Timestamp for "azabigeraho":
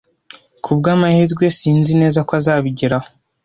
2.39-3.07